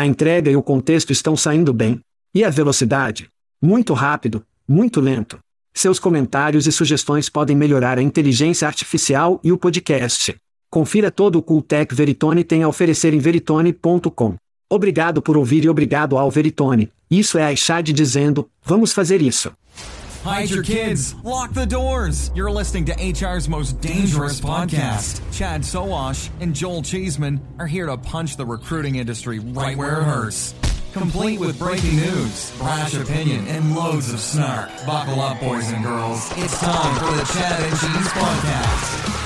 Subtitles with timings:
[0.00, 2.00] A entrega e o contexto estão saindo bem.
[2.34, 3.28] E a velocidade?
[3.60, 5.38] Muito rápido, muito lento.
[5.74, 10.34] Seus comentários e sugestões podem melhorar a inteligência artificial e o podcast.
[10.70, 14.36] Confira todo o Cooltech Veritone tem a oferecer em veritone.com.
[14.70, 16.90] Obrigado por ouvir e obrigado ao Veritone.
[17.10, 19.52] Isso é a Ishad dizendo, vamos fazer isso.
[20.24, 21.14] Hide your kids.
[21.24, 22.30] Lock the doors.
[22.34, 25.22] You're listening to HR's most dangerous podcast.
[25.32, 30.04] Chad Soash and Joel Cheeseman are here to punch the recruiting industry right where it
[30.04, 30.54] hurts.
[30.92, 34.68] Complete with breaking news, brash opinion, and loads of snark.
[34.84, 36.30] Buckle up, boys and girls.
[36.36, 39.20] It's time for the Chad and Cheese Podcast.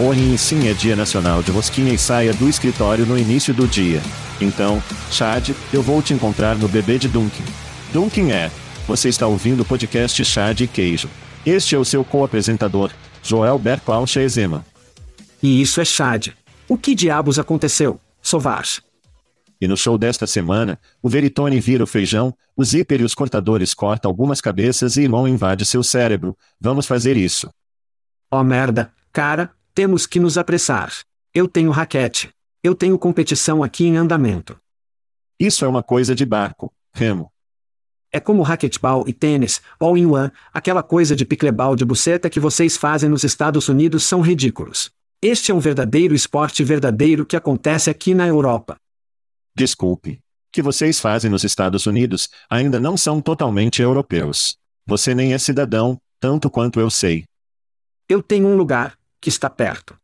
[0.00, 4.00] Hoje sim é Dia Nacional de Rosquinha e saia do escritório no início do dia.
[4.40, 7.44] Então, Chad, eu vou te encontrar no bebê de Dunkin.
[7.92, 8.50] Dunkin é.
[8.86, 11.10] Você está ouvindo o podcast Chad e Queijo.
[11.44, 12.90] Este é o seu co-apresentador,
[13.22, 14.64] Joel Berclaucha Ezema.
[15.42, 16.28] E isso é Chad.
[16.66, 18.80] O que diabos aconteceu, Sovash?
[19.60, 23.74] E no show desta semana, o Veritone vira o feijão, o zíper e os cortadores
[23.74, 26.34] cortam algumas cabeças e Elon invade seu cérebro.
[26.58, 27.52] Vamos fazer isso.
[28.30, 30.92] Oh merda, cara, temos que nos apressar.
[31.34, 32.30] Eu tenho raquete.
[32.62, 34.58] Eu tenho competição aqui em andamento.
[35.38, 37.30] Isso é uma coisa de barco, remo.
[38.14, 42.38] É como raquetebol e tênis, all in one, aquela coisa de pickleball de buceta que
[42.38, 44.90] vocês fazem nos Estados Unidos são ridículos.
[45.22, 48.76] Este é um verdadeiro esporte verdadeiro que acontece aqui na Europa.
[49.54, 50.20] Desculpe.
[50.52, 54.58] Que vocês fazem nos Estados Unidos ainda não são totalmente europeus.
[54.86, 57.24] Você nem é cidadão, tanto quanto eu sei.
[58.06, 59.96] Eu tenho um lugar, que está perto.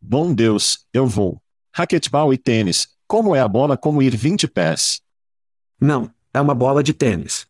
[0.00, 1.40] Bom Deus, eu vou.
[1.72, 5.00] Raquetebol e tênis, como é a bola como ir 20 pés?
[5.80, 7.46] Não, é uma bola de tênis.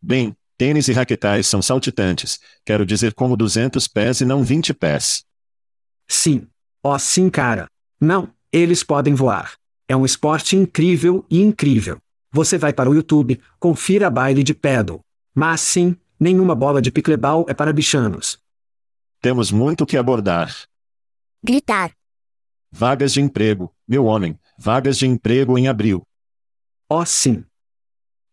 [0.00, 5.24] Bem, tênis e raquetais são saltitantes, quero dizer como 200 pés e não 20 pés.
[6.06, 6.46] Sim.
[6.82, 7.66] Oh sim cara.
[8.00, 9.54] Não, eles podem voar.
[9.88, 11.98] É um esporte incrível e incrível.
[12.30, 15.00] Você vai para o YouTube, confira a baile de pedal.
[15.34, 18.38] Mas sim, nenhuma bola de pickleball é para bichanos.
[19.20, 20.54] Temos muito que abordar.
[21.42, 21.92] Gritar.
[22.70, 26.02] Vagas de emprego, meu homem, vagas de emprego em abril.
[26.88, 27.44] Oh sim.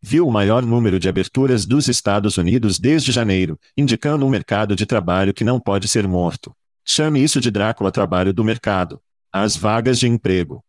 [0.02, 4.86] Viu o maior número de aberturas dos Estados Unidos desde janeiro, indicando um mercado de
[4.86, 6.56] trabalho que não pode ser morto.
[6.84, 9.00] Chame isso de Drácula trabalho do mercado.
[9.32, 10.64] As vagas de emprego.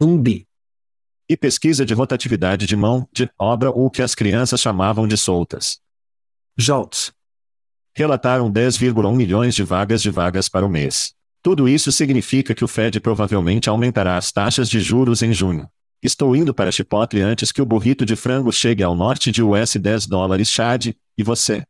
[0.00, 0.48] Umbi.
[1.28, 5.78] E pesquisa de rotatividade de mão, de obra ou que as crianças chamavam de soltas.
[6.56, 7.12] Jolts
[7.94, 11.14] relataram 10,1 milhões de vagas de vagas para o mês.
[11.42, 15.68] Tudo isso significa que o Fed provavelmente aumentará as taxas de juros em junho.
[16.02, 19.76] Estou indo para Chipotle antes que o burrito de frango chegue ao norte de US
[19.76, 21.64] 10 dólares Chad, e você?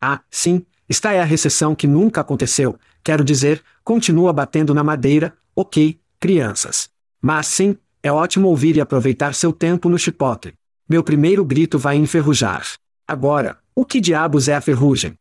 [0.00, 5.36] Ah, sim, está é a recessão que nunca aconteceu, quero dizer, continua batendo na madeira,
[5.54, 6.90] ok, crianças.
[7.20, 10.54] Mas sim, é ótimo ouvir e aproveitar seu tempo no Chipotle.
[10.88, 12.66] Meu primeiro grito vai enferrujar.
[13.06, 15.14] Agora, o que diabos é a ferrugem?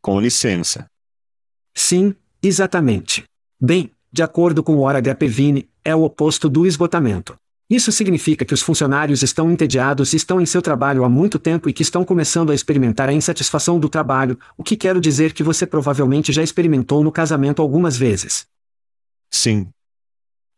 [0.00, 0.86] Com licença.
[1.74, 3.24] Sim, exatamente.
[3.60, 7.36] Bem, de acordo com o Hora Grapevine, é o oposto do esgotamento.
[7.70, 11.68] Isso significa que os funcionários estão entediados e estão em seu trabalho há muito tempo
[11.68, 15.42] e que estão começando a experimentar a insatisfação do trabalho, o que quero dizer que
[15.42, 18.46] você provavelmente já experimentou no casamento algumas vezes.
[19.30, 19.68] Sim.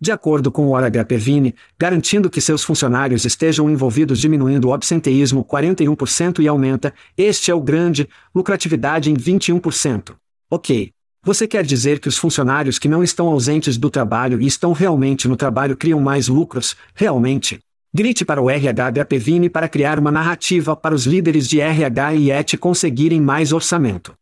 [0.01, 5.45] De acordo com o Hora Grappevini, garantindo que seus funcionários estejam envolvidos diminuindo o absenteísmo
[5.45, 10.15] 41% e aumenta, este é o grande, lucratividade em 21%.
[10.49, 10.93] Ok.
[11.23, 15.29] Você quer dizer que os funcionários que não estão ausentes do trabalho e estão realmente
[15.29, 17.61] no trabalho criam mais lucros, realmente?
[17.93, 22.31] Grite para o RH Grappevini para criar uma narrativa para os líderes de RH e
[22.31, 24.15] ET conseguirem mais orçamento.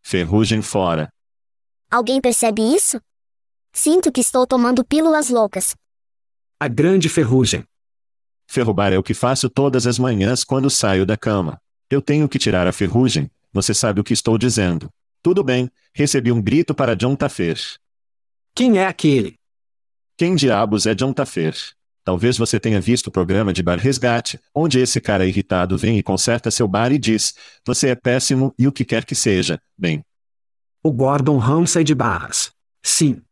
[0.00, 1.08] Ferrugem fora.
[1.90, 3.00] Alguém percebe isso?
[3.72, 5.74] Sinto que estou tomando pílulas loucas.
[6.60, 7.64] A grande ferrugem.
[8.46, 11.58] Ferrubar é o que faço todas as manhãs quando saio da cama.
[11.90, 14.88] Eu tenho que tirar a ferrugem, você sabe o que estou dizendo.
[15.22, 17.56] Tudo bem, recebi um grito para John Taffer.
[18.52, 19.38] Quem é aquele?
[20.16, 21.54] Quem diabos é John Taffer?
[22.04, 26.02] Talvez você tenha visto o programa de bar resgate, onde esse cara irritado vem e
[26.02, 27.34] conserta seu bar e diz:
[27.64, 30.04] Você é péssimo e o que quer que seja, bem.
[30.82, 32.50] O Gordon Ramsay de Barras.
[32.82, 33.22] Sim.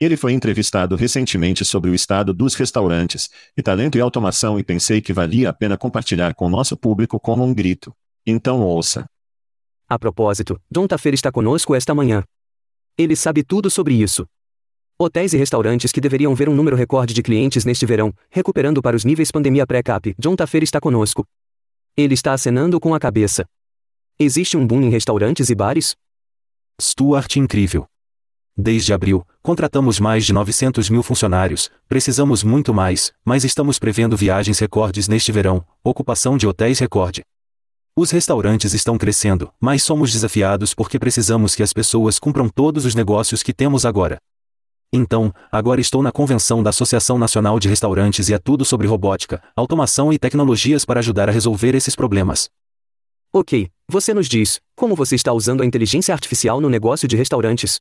[0.00, 5.00] Ele foi entrevistado recentemente sobre o estado dos restaurantes, e talento e automação e pensei
[5.00, 7.94] que valia a pena compartilhar com o nosso público como um grito.
[8.26, 9.08] Então ouça.
[9.88, 12.24] A propósito, John Taffer está conosco esta manhã.
[12.96, 14.26] Ele sabe tudo sobre isso.
[14.98, 18.96] Hotéis e restaurantes que deveriam ver um número recorde de clientes neste verão, recuperando para
[18.96, 20.14] os níveis pandemia pré-cap.
[20.18, 21.26] John Taffer está conosco.
[21.96, 23.44] Ele está acenando com a cabeça.
[24.18, 25.94] Existe um boom em restaurantes e bares?
[26.80, 27.86] Stuart incrível.
[28.56, 34.60] Desde abril, contratamos mais de 900 mil funcionários, precisamos muito mais, mas estamos prevendo viagens
[34.60, 37.22] recordes neste verão, ocupação de hotéis recorde.
[37.96, 42.92] Os restaurantes estão crescendo, mas somos desafiados porque precisamos que as pessoas cumpram todos os
[42.92, 44.18] negócios que temos agora.
[44.92, 49.40] Então, agora estou na convenção da Associação Nacional de Restaurantes e é tudo sobre robótica,
[49.54, 52.48] automação e tecnologias para ajudar a resolver esses problemas.
[53.32, 57.78] Ok, você nos diz, como você está usando a inteligência artificial no negócio de restaurantes?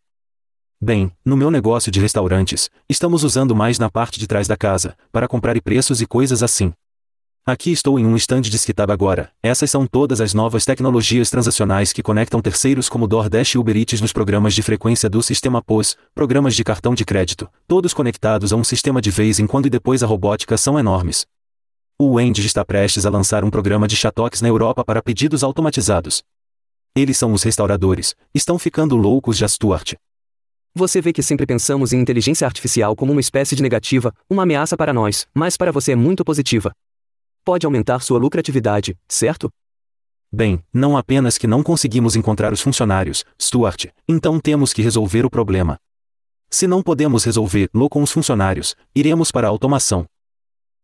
[0.79, 4.95] Bem, no meu negócio de restaurantes, estamos usando mais na parte de trás da casa,
[5.11, 6.71] para comprar e preços e coisas assim.
[7.45, 9.29] Aqui estou em um stand de Skitab agora.
[9.43, 13.99] Essas são todas as novas tecnologias transacionais que conectam terceiros como DoorDash e Uber Eats
[13.99, 18.55] nos programas de frequência do sistema POS, programas de cartão de crédito, todos conectados a
[18.55, 21.25] um sistema de vez em quando e depois a robótica são enormes.
[21.99, 26.23] O Wendy está prestes a lançar um programa de chatox na Europa para pedidos automatizados.
[26.95, 29.95] Eles são os restauradores, estão ficando loucos já Stuart.
[30.73, 34.77] Você vê que sempre pensamos em inteligência artificial como uma espécie de negativa, uma ameaça
[34.77, 36.73] para nós, mas para você é muito positiva.
[37.45, 39.51] Pode aumentar sua lucratividade, certo?
[40.31, 45.29] Bem, não apenas que não conseguimos encontrar os funcionários, Stuart, então temos que resolver o
[45.29, 45.77] problema.
[46.49, 50.05] Se não podemos resolver-lo com os funcionários, iremos para a automação.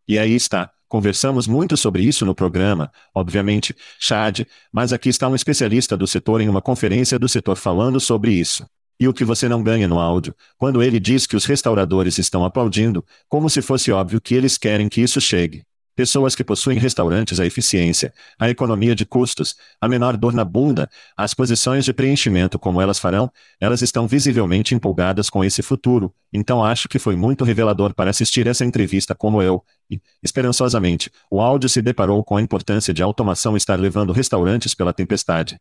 [0.06, 0.70] E aí está.
[0.90, 6.42] Conversamos muito sobre isso no programa, obviamente, Chad, mas aqui está um especialista do setor
[6.42, 8.66] em uma conferência do setor falando sobre isso.
[9.00, 12.44] E o que você não ganha no áudio, quando ele diz que os restauradores estão
[12.44, 15.64] aplaudindo, como se fosse óbvio que eles querem que isso chegue.
[16.00, 20.90] Pessoas que possuem restaurantes a eficiência, a economia de custos, a menor dor na bunda,
[21.18, 23.30] as posições de preenchimento como elas farão,
[23.60, 28.48] elas estão visivelmente empolgadas com esse futuro, então acho que foi muito revelador para assistir
[28.48, 29.62] essa entrevista como eu,
[29.92, 34.94] e, esperançosamente, o áudio se deparou com a importância de automação estar levando restaurantes pela
[34.94, 35.60] tempestade.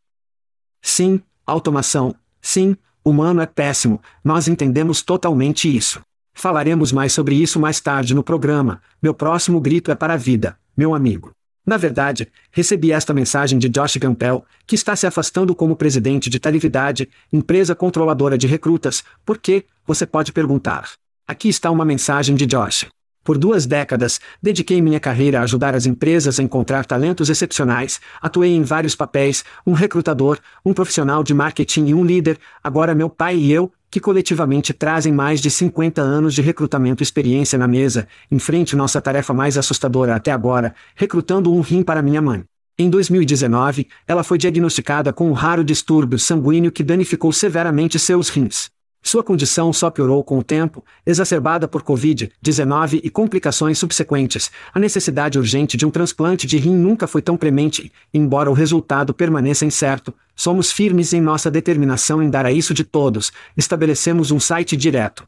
[0.81, 2.15] Sim, automação.
[2.41, 6.01] Sim, humano é péssimo, nós entendemos totalmente isso.
[6.39, 8.81] Falaremos mais sobre isso mais tarde no programa.
[9.03, 11.33] Meu próximo grito é para a vida, meu amigo.
[11.67, 16.39] Na verdade, recebi esta mensagem de Josh Campbell, que está se afastando como presidente de
[16.39, 19.65] Tarividade, empresa controladora de recrutas, por quê?
[19.85, 20.93] Você pode perguntar.
[21.27, 22.87] Aqui está uma mensagem de Josh.
[23.25, 28.55] Por duas décadas, dediquei minha carreira a ajudar as empresas a encontrar talentos excepcionais, atuei
[28.55, 33.37] em vários papéis, um recrutador, um profissional de marketing e um líder, agora meu pai
[33.37, 38.07] e eu, que coletivamente trazem mais de 50 anos de recrutamento e experiência na mesa,
[38.31, 42.45] enfrente nossa tarefa mais assustadora até agora, recrutando um rim para minha mãe.
[42.79, 48.71] Em 2019, ela foi diagnosticada com um raro distúrbio sanguíneo que danificou severamente seus rins.
[49.03, 54.51] Sua condição só piorou com o tempo, exacerbada por Covid-19 e complicações subsequentes.
[54.75, 59.15] A necessidade urgente de um transplante de rim nunca foi tão premente, embora o resultado
[59.15, 60.13] permaneça incerto.
[60.35, 63.33] Somos firmes em nossa determinação em dar a isso de todos.
[63.57, 65.27] Estabelecemos um site direto.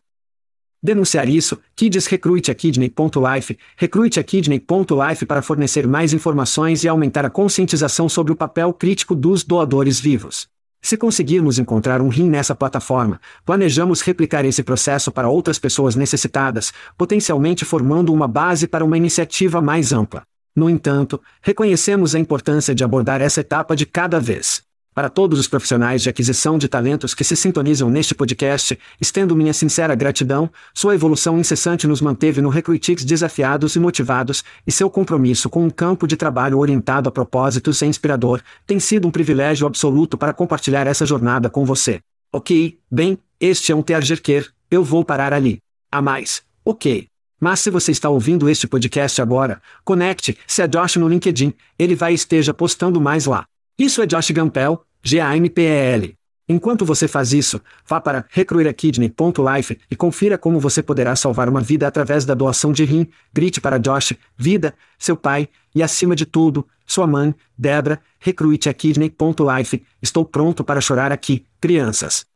[0.83, 7.25] Denunciar isso, Kids Recruite a Kidney.life, recruite a Kidney.life para fornecer mais informações e aumentar
[7.25, 10.49] a conscientização sobre o papel crítico dos doadores vivos.
[10.83, 16.73] Se conseguirmos encontrar um rim nessa plataforma, planejamos replicar esse processo para outras pessoas necessitadas,
[16.97, 20.23] potencialmente formando uma base para uma iniciativa mais ampla.
[20.57, 24.63] No entanto, reconhecemos a importância de abordar essa etapa de cada vez.
[25.01, 29.55] Para todos os profissionais de aquisição de talentos que se sintonizam neste podcast, estendo minha
[29.55, 35.49] sincera gratidão, sua evolução incessante nos manteve no Recruitix desafiados e motivados, e seu compromisso
[35.49, 40.19] com um campo de trabalho orientado a propósitos é inspirador, tem sido um privilégio absoluto
[40.19, 42.01] para compartilhar essa jornada com você.
[42.31, 45.61] Ok, bem, este é um Tergerquer, eu vou parar ali.
[45.91, 47.07] A mais, ok.
[47.41, 52.13] Mas se você está ouvindo este podcast agora, conecte-se a Josh no LinkedIn, ele vai
[52.13, 53.47] esteja postando mais lá.
[53.79, 56.15] Isso é Josh Gampel, G-A-M-P-E-L.
[56.49, 61.87] Enquanto você faz isso, vá para recruitakidney.life e confira como você poderá salvar uma vida
[61.87, 63.07] através da doação de rim.
[63.33, 69.87] Grite para Josh, vida, seu pai, e acima de tudo, sua mãe, Debra, recruitakidney.life.
[70.03, 72.27] Estou pronto para chorar aqui, crianças.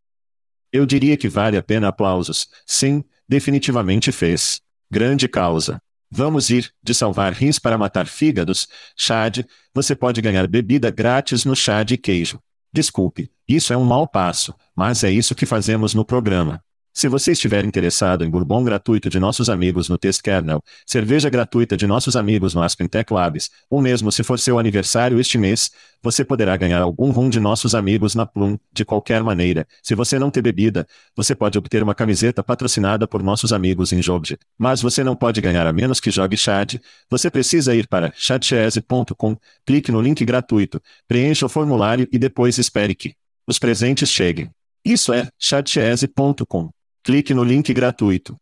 [0.72, 2.48] Eu diria que vale a pena aplausos.
[2.64, 4.60] Sim, definitivamente fez.
[4.88, 5.82] Grande causa.
[6.08, 9.40] Vamos ir, de salvar rins para matar fígados, Chad,
[9.74, 12.38] você pode ganhar bebida grátis no chá de queijo.
[12.74, 16.60] Desculpe, isso é um mau passo, mas é isso que fazemos no programa.
[16.96, 21.76] Se você estiver interessado em bourbon gratuito de nossos amigos no Test Kernel, cerveja gratuita
[21.76, 25.72] de nossos amigos no Aspen Tech Labs, ou mesmo se for seu aniversário este mês,
[26.00, 29.66] você poderá ganhar algum rum de nossos amigos na Plum, de qualquer maneira.
[29.82, 30.86] Se você não ter bebida,
[31.16, 34.38] você pode obter uma camiseta patrocinada por nossos amigos em Jobjet.
[34.56, 36.76] Mas você não pode ganhar a menos que jogue Chad.
[37.10, 39.36] Você precisa ir para chatchese.com,
[39.66, 43.16] clique no link gratuito, preencha o formulário e depois espere que
[43.48, 44.48] os presentes cheguem.
[44.84, 46.70] Isso é chatchese.com.
[47.04, 48.34] Clique no link gratuito.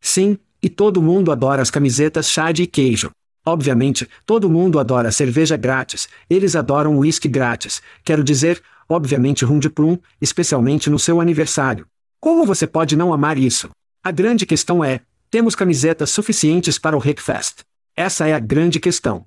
[0.00, 3.10] Sim, e todo mundo adora as camisetas chá de queijo.
[3.44, 9.68] Obviamente, todo mundo adora cerveja grátis, eles adoram whisky grátis, quero dizer, obviamente rum de
[9.68, 11.86] plum, especialmente no seu aniversário.
[12.18, 13.68] Como você pode não amar isso?
[14.02, 17.64] A grande questão é, temos camisetas suficientes para o Rickfest?
[17.94, 19.26] Essa é a grande questão.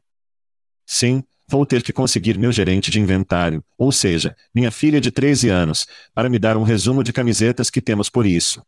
[0.83, 5.49] Sim, vou ter que conseguir meu gerente de inventário, ou seja, minha filha de 13
[5.49, 8.61] anos, para me dar um resumo de camisetas que temos por isso.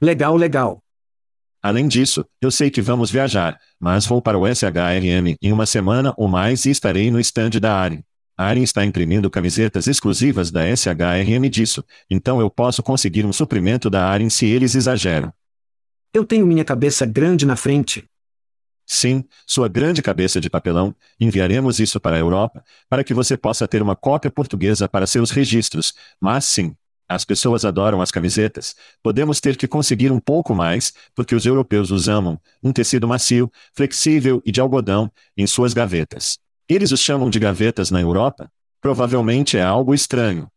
[0.00, 0.82] Legal, legal.
[1.62, 6.14] Além disso, eu sei que vamos viajar, mas vou para o SHRM em uma semana
[6.16, 8.02] ou mais e estarei no stand da ARIN.
[8.34, 13.90] A ARIN está imprimindo camisetas exclusivas da SHRM disso, então eu posso conseguir um suprimento
[13.90, 15.30] da ARIN se eles exageram.
[16.14, 18.09] Eu tenho minha cabeça grande na frente.
[18.92, 23.68] Sim, sua grande cabeça de papelão, enviaremos isso para a Europa, para que você possa
[23.68, 26.74] ter uma cópia portuguesa para seus registros, mas sim,
[27.08, 28.74] as pessoas adoram as camisetas.
[29.00, 33.48] Podemos ter que conseguir um pouco mais, porque os europeus os amam, um tecido macio,
[33.72, 36.40] flexível e de algodão, em suas gavetas.
[36.68, 38.50] Eles os chamam de gavetas na Europa?
[38.80, 40.48] Provavelmente é algo estranho.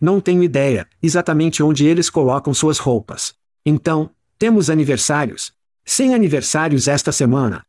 [0.00, 3.34] Não tenho ideia exatamente onde eles colocam suas roupas.
[3.66, 5.52] Então, temos aniversários,
[5.88, 7.64] sem aniversários esta semana.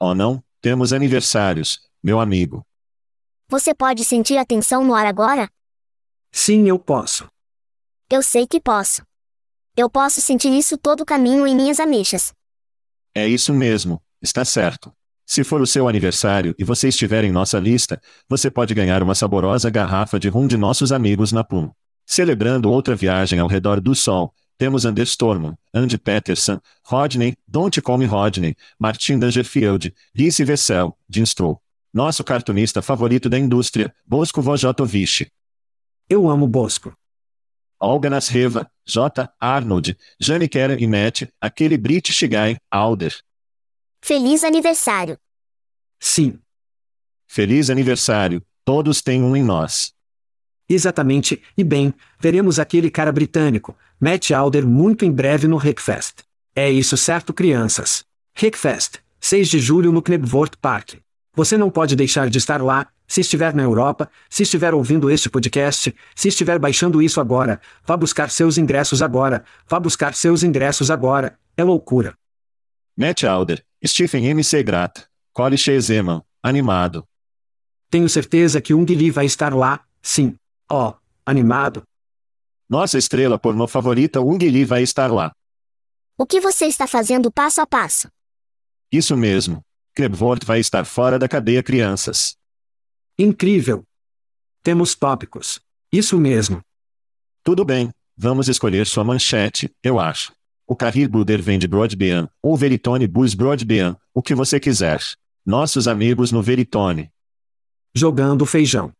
[0.00, 2.66] Oh não, temos aniversários, meu amigo.
[3.50, 5.50] Você pode sentir a tensão no ar agora?
[6.32, 7.28] Sim, eu posso.
[8.10, 9.02] Eu sei que posso.
[9.76, 12.32] Eu posso sentir isso todo o caminho em minhas ameixas.
[13.14, 14.90] É isso mesmo, está certo.
[15.26, 19.14] Se for o seu aniversário e você estiver em nossa lista, você pode ganhar uma
[19.14, 21.70] saborosa garrafa de rum de nossos amigos na Plum.
[22.06, 27.98] Celebrando outra viagem ao redor do sol, temos Anders Storman, Andy Peterson, Rodney, Don't Call
[27.98, 31.60] Me Rodney, Martin Dangerfield, Lise Vessel, Jim Stroh.
[31.92, 35.30] Nosso cartunista favorito da indústria, Bosco Vojotovich.
[36.08, 36.96] Eu amo Bosco.
[37.78, 39.28] Olga Nasreva, J.
[39.38, 43.14] Arnold, Jane Keren e Matt, aquele British guy, Alder.
[44.02, 45.18] Feliz aniversário.
[46.00, 46.38] Sim.
[47.26, 49.94] Feliz aniversário, todos têm um em nós.
[50.68, 56.22] Exatamente, e bem, veremos aquele cara britânico, Matt Alder, muito em breve no Rickfest.
[56.54, 58.04] É isso certo, crianças?
[58.34, 60.94] Rickfest, 6 de julho no Knebworth Park.
[61.34, 65.28] Você não pode deixar de estar lá, se estiver na Europa, se estiver ouvindo este
[65.28, 70.90] podcast, se estiver baixando isso agora, vá buscar seus ingressos agora, vá buscar seus ingressos
[70.90, 72.14] agora, é loucura.
[72.96, 74.42] Matt Alder, Stephen M.
[74.42, 77.04] Segrata, Cole Zeman, animado.
[77.90, 80.36] Tenho certeza que um Lee vai estar lá, sim.
[80.70, 81.82] Oh, animado.
[82.74, 85.32] Nossa estrela pornô favorita Ung Lee vai estar lá.
[86.18, 88.08] O que você está fazendo passo a passo?
[88.90, 89.62] Isso mesmo.
[89.94, 92.34] Krebvort vai estar fora da cadeia crianças.
[93.16, 93.84] Incrível.
[94.60, 95.60] Temos tópicos.
[95.92, 96.60] Isso mesmo.
[97.44, 100.32] Tudo bem, vamos escolher sua manchete, eu acho.
[100.66, 105.00] O Carrir Buder vem de Broadbean, ou Veritone Bus Broadbean, o que você quiser.
[105.46, 107.08] Nossos amigos no Veritone.
[107.94, 108.92] Jogando feijão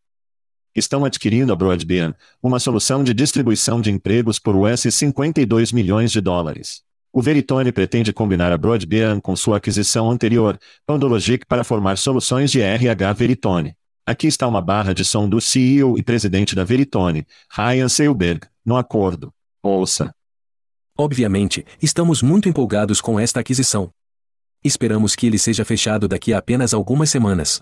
[0.75, 2.13] estão adquirindo a Broadbean,
[2.43, 6.83] uma solução de distribuição de empregos por US 52 milhões de dólares.
[7.13, 12.59] O Veritone pretende combinar a Broadbean com sua aquisição anterior, Pandologic para formar soluções de
[12.59, 13.73] RH Veritone.
[14.05, 18.75] Aqui está uma barra de som do CEO e presidente da Veritone, Ryan Seilberg, no
[18.75, 19.33] acordo.
[19.63, 20.13] Ouça.
[20.97, 23.89] Obviamente, estamos muito empolgados com esta aquisição.
[24.63, 27.61] Esperamos que ele seja fechado daqui a apenas algumas semanas.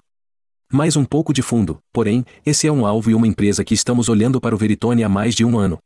[0.75, 4.09] Mais um pouco de fundo, porém, esse é um alvo e uma empresa que estamos
[4.09, 5.77] olhando para o Veritone há mais de um ano.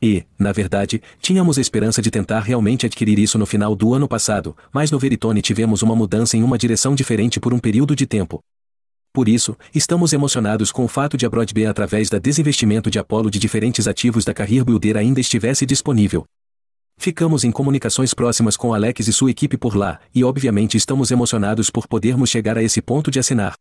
[0.00, 4.56] E, na verdade, tínhamos esperança de tentar realmente adquirir isso no final do ano passado,
[4.72, 8.40] mas no Veritone tivemos uma mudança em uma direção diferente por um período de tempo.
[9.12, 13.30] Por isso, estamos emocionados com o fato de a Broadband através da desinvestimento de Apollo
[13.30, 16.24] de diferentes ativos da Career Builder ainda estivesse disponível.
[16.96, 21.68] Ficamos em comunicações próximas com Alex e sua equipe por lá, e obviamente estamos emocionados
[21.68, 23.54] por podermos chegar a esse ponto de assinar.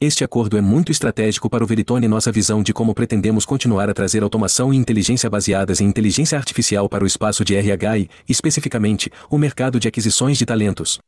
[0.00, 3.90] Este acordo é muito estratégico para o Veritone e nossa visão de como pretendemos continuar
[3.90, 8.10] a trazer automação e inteligência baseadas em inteligência artificial para o espaço de RH e,
[8.28, 11.00] especificamente, o mercado de aquisições de talentos.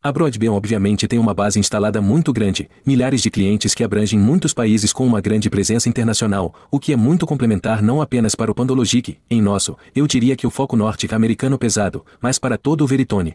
[0.00, 4.54] A Broadband obviamente tem uma base instalada muito grande, milhares de clientes que abrangem muitos
[4.54, 8.54] países com uma grande presença internacional, o que é muito complementar não apenas para o
[8.54, 13.34] Pandologic, em nosso, eu diria que o foco norte-americano pesado, mas para todo o Veritone.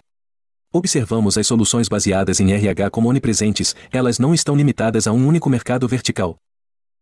[0.71, 5.49] Observamos as soluções baseadas em RH como onipresentes, elas não estão limitadas a um único
[5.49, 6.35] mercado vertical.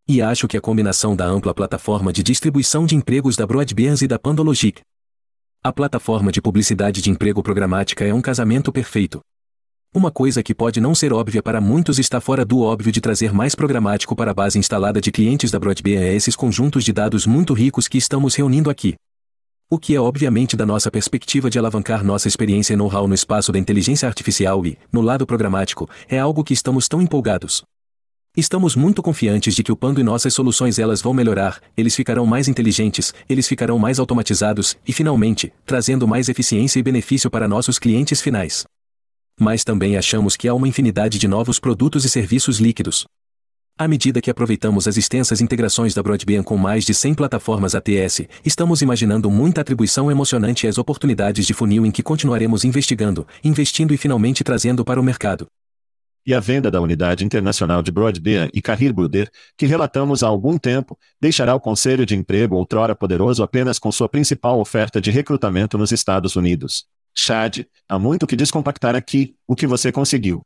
[0.08, 4.08] E acho que a combinação da ampla plataforma de distribuição de empregos da Broadbeans e
[4.08, 4.82] da Pandologic.
[5.64, 9.22] A plataforma de publicidade de emprego programática é um casamento perfeito.
[9.96, 13.34] Uma coisa que pode não ser óbvia para muitos está fora do óbvio de trazer
[13.34, 17.26] mais programático para a base instalada de clientes da Broadband é esses conjuntos de dados
[17.26, 18.96] muito ricos que estamos reunindo aqui
[19.74, 23.52] o que é obviamente da nossa perspectiva de alavancar nossa experiência e know-how no espaço
[23.52, 27.64] da inteligência artificial e, no lado programático, é algo que estamos tão empolgados.
[28.38, 32.24] Estamos muito confiantes de que o Pando e nossas soluções elas vão melhorar, eles ficarão
[32.24, 37.80] mais inteligentes, eles ficarão mais automatizados e, finalmente, trazendo mais eficiência e benefício para nossos
[37.80, 38.66] clientes finais.
[39.40, 43.08] Mas também achamos que há uma infinidade de novos produtos e serviços líquidos,
[43.78, 48.22] à medida que aproveitamos as extensas integrações da Broadband com mais de 100 plataformas ATS,
[48.46, 53.98] estamos imaginando muita atribuição emocionante às oportunidades de funil em que continuaremos investigando, investindo e
[53.98, 55.48] finalmente trazendo para o mercado.
[56.26, 60.58] E a venda da unidade internacional de Broadband e Career Builder, que relatamos há algum
[60.58, 65.78] tempo, deixará o Conselho de Emprego outrora poderoso apenas com sua principal oferta de recrutamento
[65.78, 66.86] nos Estados Unidos.
[67.16, 70.42] Chad, há muito que descompactar aqui, o que você conseguiu.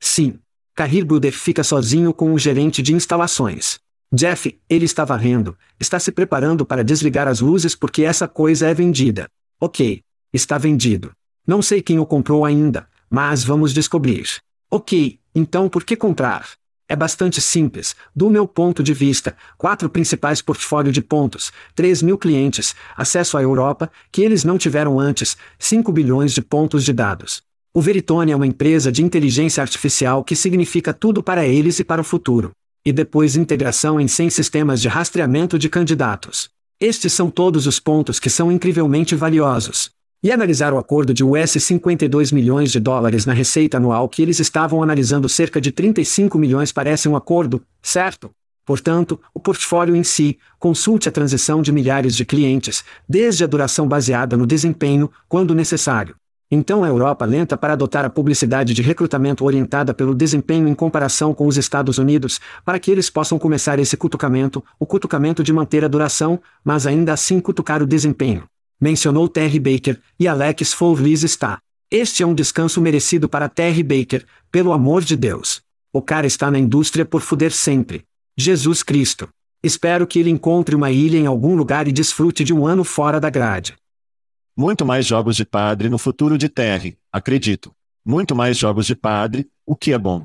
[0.00, 0.38] Sim,
[0.76, 3.78] Career Builder fica sozinho com o gerente de instalações.
[4.12, 8.74] Jeff, ele está varrendo, está se preparando para desligar as luzes porque essa coisa é
[8.74, 9.26] vendida.
[9.58, 10.02] Ok.
[10.34, 11.12] Está vendido.
[11.46, 14.28] Não sei quem o comprou ainda, mas vamos descobrir.
[14.70, 16.46] Ok, então por que comprar?
[16.86, 22.18] É bastante simples, do meu ponto de vista, quatro principais portfólio de pontos, 3 mil
[22.18, 27.45] clientes, acesso à Europa, que eles não tiveram antes, 5 bilhões de pontos de dados.
[27.76, 32.00] O Veritone é uma empresa de inteligência artificial que significa tudo para eles e para
[32.00, 32.52] o futuro.
[32.82, 36.48] E depois integração em 100 sistemas de rastreamento de candidatos.
[36.80, 39.90] Estes são todos os pontos que são incrivelmente valiosos.
[40.22, 44.40] E analisar o acordo de US 52 milhões de dólares na receita anual que eles
[44.40, 48.30] estavam analisando cerca de 35 milhões parece um acordo, certo?
[48.64, 53.86] Portanto, o portfólio em si, consulte a transição de milhares de clientes, desde a duração
[53.86, 56.16] baseada no desempenho, quando necessário.
[56.48, 61.34] Então a Europa lenta para adotar a publicidade de recrutamento orientada pelo desempenho em comparação
[61.34, 65.84] com os Estados Unidos, para que eles possam começar esse cutucamento, o cutucamento de manter
[65.84, 68.44] a duração, mas ainda assim cutucar o desempenho.
[68.80, 71.58] Mencionou Terry Baker, e Alex Fowlis está.
[71.90, 75.62] Este é um descanso merecido para Terry Baker, pelo amor de Deus.
[75.92, 78.04] O cara está na indústria por fuder sempre.
[78.36, 79.28] Jesus Cristo.
[79.62, 83.18] Espero que ele encontre uma ilha em algum lugar e desfrute de um ano fora
[83.18, 83.74] da grade.
[84.58, 87.72] Muito mais jogos de padre no futuro de Terry, acredito.
[88.02, 90.24] Muito mais jogos de padre, o que é bom.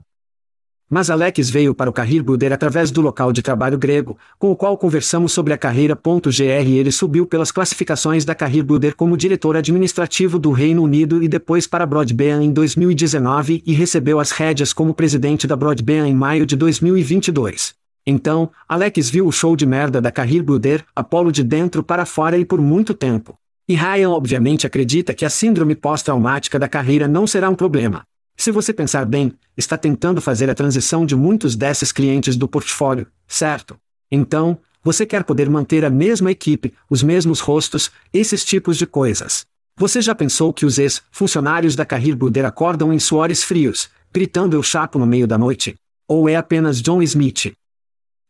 [0.89, 4.55] Mas Alex veio para o Career Builder através do local de trabalho grego, com o
[4.55, 9.57] qual conversamos sobre a carreira.gr e ele subiu pelas classificações da Career Builder como diretor
[9.57, 14.93] administrativo do Reino Unido e depois para Broadband em 2019 e recebeu as rédeas como
[14.93, 17.73] presidente da Broadband em maio de 2022.
[18.07, 22.37] Então, Alex viu o show de merda da Career Builder, Apolo de dentro para fora
[22.37, 23.40] e por muito tempo.
[23.71, 28.03] E Ryan obviamente acredita que a síndrome pós-traumática da carreira não será um problema.
[28.35, 33.07] Se você pensar bem, está tentando fazer a transição de muitos desses clientes do portfólio,
[33.25, 33.77] certo?
[34.11, 39.45] Então, você quer poder manter a mesma equipe, os mesmos rostos, esses tipos de coisas.
[39.77, 44.61] Você já pensou que os ex-funcionários da Career Builder acordam em suores frios, gritando eu
[44.61, 45.75] chapo no meio da noite?
[46.09, 47.53] Ou é apenas John Smith?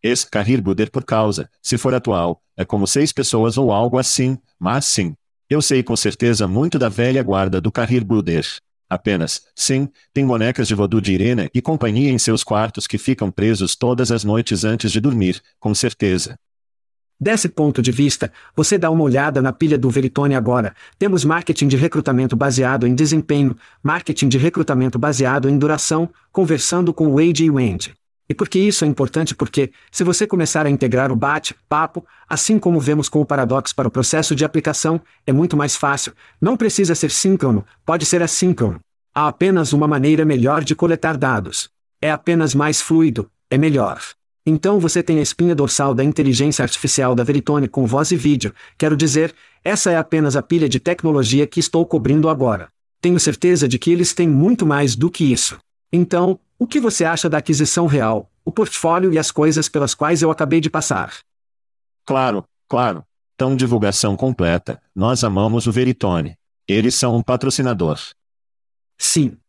[0.04, 4.86] Ex-Career Builder por causa, se for atual, é como seis pessoas ou algo assim, mas
[4.86, 5.16] sim.
[5.52, 8.48] Eu sei com certeza muito da velha guarda do Career Builder.
[8.90, 13.30] Apenas, sim, tem bonecas de voodoo de Irena e companhia em seus quartos que ficam
[13.30, 16.40] presos todas as noites antes de dormir, com certeza.
[17.20, 20.74] Desse ponto de vista, você dá uma olhada na pilha do Veritone agora.
[20.98, 27.14] Temos marketing de recrutamento baseado em desempenho, marketing de recrutamento baseado em duração, conversando com
[27.14, 27.94] Wade e o Andy.
[28.32, 29.36] E por que isso é importante?
[29.36, 33.90] Porque, se você começar a integrar o bate-papo, assim como vemos com o Paradox para
[33.90, 36.14] o processo de aplicação, é muito mais fácil.
[36.40, 38.80] Não precisa ser síncrono, pode ser assíncrono.
[39.14, 41.70] Há apenas uma maneira melhor de coletar dados.
[42.02, 44.00] É apenas mais fluido, é melhor.
[44.46, 48.54] Então você tem a espinha dorsal da inteligência artificial da Veritone com voz e vídeo.
[48.78, 52.70] Quero dizer, essa é apenas a pilha de tecnologia que estou cobrindo agora.
[53.02, 55.60] Tenho certeza de que eles têm muito mais do que isso.
[55.92, 60.22] Então, o que você acha da aquisição real, o portfólio e as coisas pelas quais
[60.22, 61.18] eu acabei de passar?
[62.06, 63.04] Claro, claro.
[63.36, 64.80] Tão divulgação completa.
[64.94, 66.38] Nós amamos o Veritone.
[66.68, 68.00] Eles são um patrocinador.
[68.96, 69.40] Sim.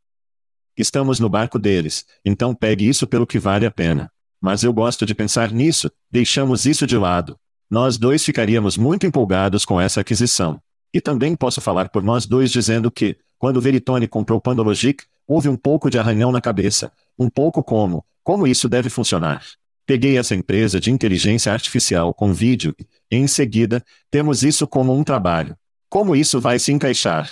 [0.74, 4.10] Estamos no barco deles, então pegue isso pelo que vale a pena.
[4.40, 7.38] Mas eu gosto de pensar nisso, deixamos isso de lado.
[7.68, 10.58] Nós dois ficaríamos muito empolgados com essa aquisição.
[10.94, 15.56] E também posso falar por nós dois dizendo que, quando Veritone comprou Pandologic, houve um
[15.56, 16.92] pouco de arranhão na cabeça.
[17.18, 19.44] Um pouco como, como isso deve funcionar.
[19.84, 25.02] Peguei essa empresa de inteligência artificial com vídeo e, em seguida, temos isso como um
[25.02, 25.56] trabalho.
[25.88, 27.30] Como isso vai se encaixar?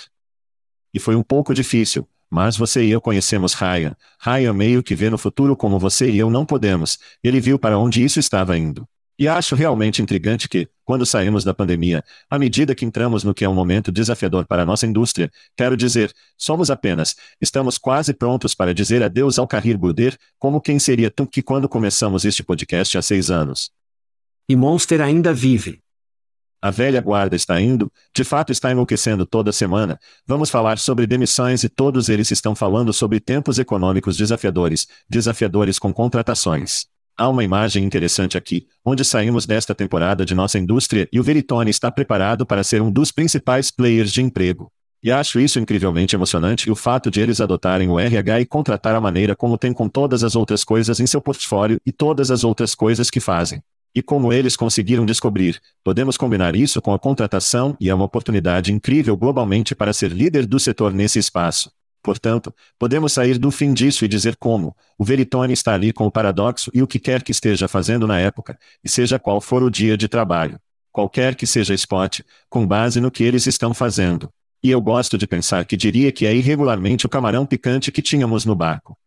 [0.93, 3.95] E foi um pouco difícil, mas você e eu conhecemos Ryan.
[4.19, 6.99] Ryan meio que vê no futuro como você e eu não podemos.
[7.23, 8.87] Ele viu para onde isso estava indo.
[9.21, 13.45] E acho realmente intrigante que, quando saímos da pandemia, à medida que entramos no que
[13.45, 18.55] é um momento desafiador para a nossa indústria, quero dizer, somos apenas, estamos quase prontos
[18.55, 22.97] para dizer adeus ao Carrir Burder, como quem seria tu que quando começamos este podcast
[22.97, 23.69] há seis anos.
[24.49, 25.83] E Monster ainda vive.
[26.59, 29.99] A velha guarda está indo, de fato está enlouquecendo toda semana.
[30.25, 35.93] Vamos falar sobre demissões e todos eles estão falando sobre tempos econômicos desafiadores, desafiadores com
[35.93, 36.89] contratações.
[37.21, 41.69] Há uma imagem interessante aqui, onde saímos desta temporada de nossa indústria e o Veritone
[41.69, 44.71] está preparado para ser um dos principais players de emprego.
[45.03, 48.95] E acho isso incrivelmente emocionante e o fato de eles adotarem o RH e contratar
[48.95, 52.43] a maneira como tem com todas as outras coisas em seu portfólio e todas as
[52.43, 53.61] outras coisas que fazem.
[53.93, 58.73] E como eles conseguiram descobrir, podemos combinar isso com a contratação e é uma oportunidade
[58.73, 61.69] incrível globalmente para ser líder do setor nesse espaço.
[62.03, 66.11] Portanto, podemos sair do fim disso e dizer como, o Veritone está ali com o
[66.11, 69.69] paradoxo e o que quer que esteja fazendo na época, e seja qual for o
[69.69, 70.59] dia de trabalho.
[70.91, 74.29] Qualquer que seja spot, com base no que eles estão fazendo.
[74.63, 78.45] E eu gosto de pensar que diria que é irregularmente o camarão picante que tínhamos
[78.45, 78.97] no barco.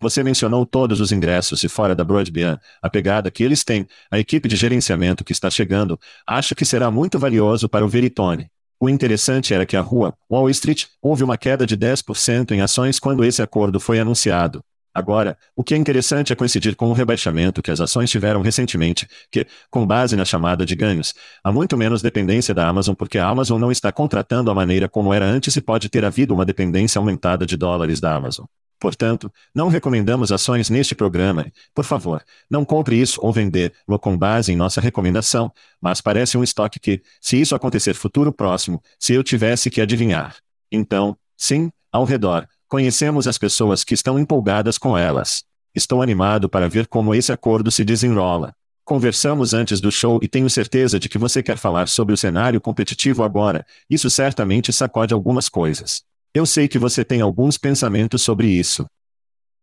[0.00, 4.18] Você mencionou todos os ingressos e fora da Broadband, a pegada que eles têm, a
[4.18, 8.50] equipe de gerenciamento que está chegando, acho que será muito valioso para o Veritone.
[8.82, 12.98] O interessante era que a rua, Wall Street, houve uma queda de 10% em ações
[12.98, 14.60] quando esse acordo foi anunciado.
[14.92, 19.06] Agora, o que é interessante é coincidir com o rebaixamento que as ações tiveram recentemente,
[19.30, 21.14] que, com base na chamada de ganhos,
[21.44, 25.14] há muito menos dependência da Amazon porque a Amazon não está contratando a maneira como
[25.14, 28.46] era antes e pode ter havido uma dependência aumentada de dólares da Amazon.
[28.82, 31.46] Portanto, não recomendamos ações neste programa.
[31.72, 36.42] Por favor, não compre isso ou vender-lo com base em nossa recomendação, mas parece um
[36.42, 40.34] estoque que, se isso acontecer futuro próximo, se eu tivesse que adivinhar.
[40.68, 45.44] Então, sim, ao redor, conhecemos as pessoas que estão empolgadas com elas.
[45.72, 48.52] Estou animado para ver como esse acordo se desenrola.
[48.84, 52.60] Conversamos antes do show e tenho certeza de que você quer falar sobre o cenário
[52.60, 53.64] competitivo agora.
[53.88, 56.02] Isso certamente sacode algumas coisas.
[56.34, 58.86] Eu sei que você tem alguns pensamentos sobre isso.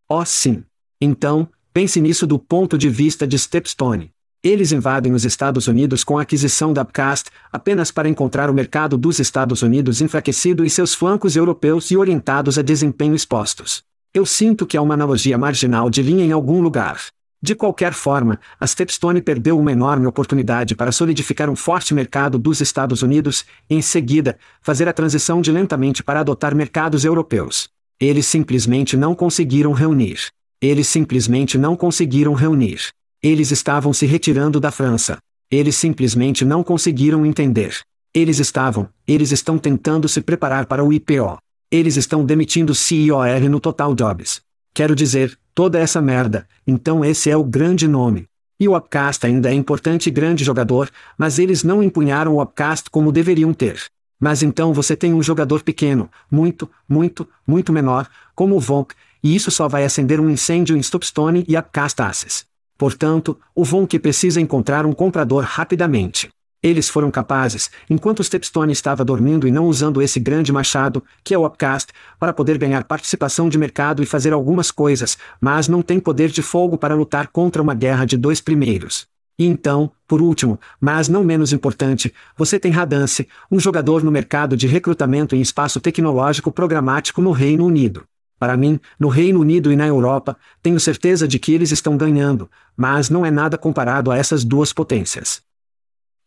[0.08, 0.64] Oh, sim.
[1.02, 4.12] Então, pense nisso do ponto de vista de Stepstone.
[4.44, 9.00] Eles invadem os Estados Unidos com a aquisição da Upcast, apenas para encontrar o mercado
[9.00, 13.84] dos Estados Unidos enfraquecido e seus flancos europeus e orientados a desempenho expostos.
[14.14, 17.02] Eu sinto que há uma analogia marginal de linha em algum lugar.
[17.42, 22.60] De qualquer forma, a Stepstone perdeu uma enorme oportunidade para solidificar um forte mercado dos
[22.60, 27.70] Estados Unidos e, em seguida, fazer a transição de lentamente para adotar mercados europeus.
[27.98, 30.28] Eles simplesmente não conseguiram reunir.
[30.62, 32.90] Eles simplesmente não conseguiram reunir.
[33.24, 35.18] Eles estavam se retirando da França.
[35.50, 37.80] Eles simplesmente não conseguiram entender.
[38.14, 41.38] Eles estavam, eles estão tentando se preparar para o IPO.
[41.72, 44.42] Eles estão demitindo CEOR no Total Jobs.
[44.74, 48.28] Quero dizer, toda essa merda, então esse é o grande nome.
[48.60, 52.90] E o Upcast ainda é importante e grande jogador, mas eles não empunharam o Upcast
[52.90, 53.82] como deveriam ter.
[54.20, 59.34] Mas então você tem um jogador pequeno, muito, muito, muito menor, como o Vonk, e
[59.36, 62.46] isso só vai acender um incêndio em Stopstone e Upcast Access.
[62.78, 66.30] Portanto, o Vonk precisa encontrar um comprador rapidamente.
[66.62, 71.38] Eles foram capazes, enquanto Stepstone estava dormindo e não usando esse grande machado, que é
[71.38, 76.02] o Upcast, para poder ganhar participação de mercado e fazer algumas coisas, mas não tem
[76.02, 79.08] poder de fogo para lutar contra uma guerra de dois primeiros.
[79.38, 84.58] E então, por último, mas não menos importante, você tem Radance, um jogador no mercado
[84.58, 88.04] de recrutamento em espaço tecnológico programático no Reino Unido.
[88.38, 92.52] Para mim, no Reino Unido e na Europa, tenho certeza de que eles estão ganhando,
[92.76, 95.42] mas não é nada comparado a essas duas potências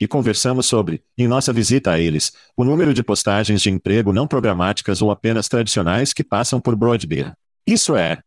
[0.03, 4.27] e conversamos sobre, em nossa visita a eles, o número de postagens de emprego não
[4.27, 7.33] programáticas ou apenas tradicionais que passam por Broadbeer.
[7.65, 8.19] Isso é.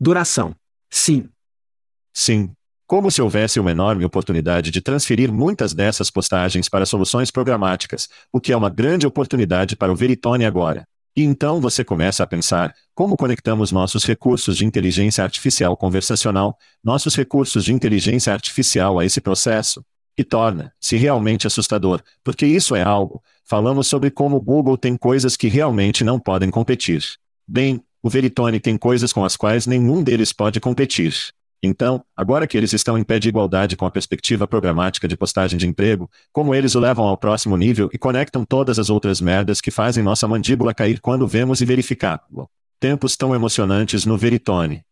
[0.00, 0.56] Duração.
[0.90, 1.28] Sim.
[2.12, 2.50] Sim.
[2.84, 8.40] Como se houvesse uma enorme oportunidade de transferir muitas dessas postagens para soluções programáticas, o
[8.40, 10.84] que é uma grande oportunidade para o Veritone agora.
[11.14, 17.14] E então você começa a pensar: como conectamos nossos recursos de inteligência artificial conversacional, nossos
[17.14, 19.84] recursos de inteligência artificial a esse processo?
[20.18, 23.22] E torna-se realmente assustador, porque isso é algo.
[23.44, 27.04] Falamos sobre como o Google tem coisas que realmente não podem competir.
[27.46, 31.14] Bem, o Veritone tem coisas com as quais nenhum deles pode competir.
[31.62, 35.58] Então, agora que eles estão em pé de igualdade com a perspectiva programática de postagem
[35.58, 39.60] de emprego, como eles o levam ao próximo nível e conectam todas as outras merdas
[39.60, 42.48] que fazem nossa mandíbula cair quando vemos e verificá-lo.
[42.80, 44.84] Tempos tão emocionantes no Veritone.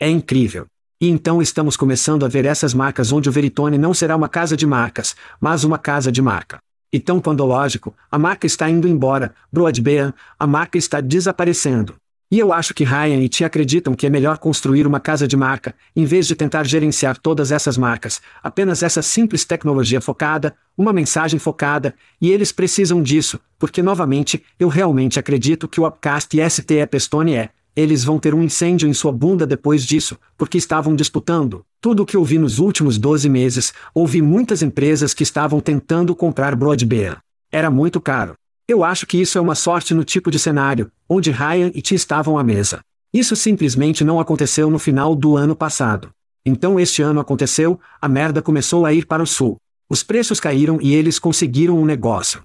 [0.00, 0.66] É incrível.
[1.02, 4.56] E então estamos começando a ver essas marcas onde o Veritone não será uma casa
[4.56, 6.60] de marcas, mas uma casa de marca.
[6.92, 11.96] Então, quando lógico, a marca está indo embora, Broadbean, a marca está desaparecendo.
[12.30, 15.36] E eu acho que Ryan e Ti acreditam que é melhor construir uma casa de
[15.36, 20.92] marca, em vez de tentar gerenciar todas essas marcas, apenas essa simples tecnologia focada, uma
[20.92, 26.48] mensagem focada, e eles precisam disso, porque novamente, eu realmente acredito que o Upcast e
[26.48, 30.94] ST Epistone é, eles vão ter um incêndio em sua bunda depois disso, porque estavam
[30.94, 31.64] disputando.
[31.80, 36.14] Tudo o que eu vi nos últimos 12 meses, ouvi muitas empresas que estavam tentando
[36.14, 37.18] comprar Broadbeer.
[37.50, 38.34] Era muito caro.
[38.68, 41.94] Eu acho que isso é uma sorte no tipo de cenário, onde Ryan e T
[41.94, 42.80] estavam à mesa.
[43.12, 46.10] Isso simplesmente não aconteceu no final do ano passado.
[46.44, 49.56] Então este ano aconteceu, a merda começou a ir para o sul.
[49.88, 52.42] Os preços caíram e eles conseguiram um negócio.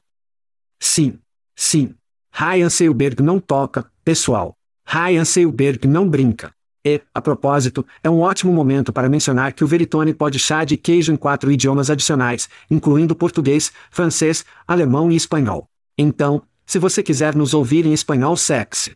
[0.79, 1.19] Sim.
[1.55, 1.95] Sim.
[2.31, 4.56] Ryan Seilberg não toca, pessoal.
[4.89, 6.53] Ryan Seilberg não brinca.
[6.85, 10.77] E, a propósito, é um ótimo momento para mencionar que o Veritone pode chá de
[10.77, 15.67] queijo em quatro idiomas adicionais, incluindo português, francês, alemão e espanhol.
[15.97, 18.95] Então, se você quiser nos ouvir em espanhol sexy.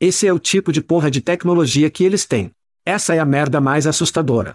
[0.00, 2.50] Esse é o tipo de porra de tecnologia que eles têm.
[2.84, 4.54] Essa é a merda mais assustadora.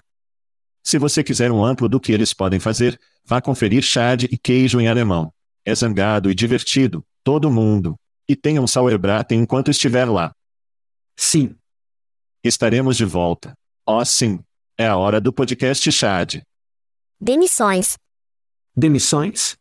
[0.83, 4.37] Se você quiser um amplo do que eles podem fazer, vá conferir chá de e
[4.37, 5.31] queijo em alemão.
[5.63, 7.95] É zangado e divertido, todo mundo.
[8.27, 10.33] E tenha um Sauerbraten enquanto estiver lá.
[11.21, 11.53] Sim.
[12.41, 13.53] Estaremos de volta.
[13.85, 14.39] Oh, sim.
[14.77, 16.37] É a hora do podcast Chad.
[17.19, 17.97] Demissões.
[18.73, 19.57] Demissões?